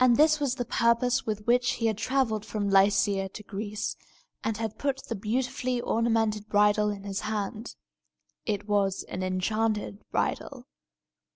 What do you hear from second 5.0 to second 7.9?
the beautifully ornamented bridle in his hand.